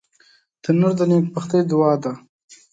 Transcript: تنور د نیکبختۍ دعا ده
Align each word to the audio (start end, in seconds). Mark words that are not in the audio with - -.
تنور 0.63 0.93
د 0.99 1.01
نیکبختۍ 1.11 1.61
دعا 1.71 1.93
ده 2.03 2.13